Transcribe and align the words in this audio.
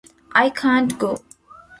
I 0.31 0.49
can't 0.49 0.97
go! 0.97 1.19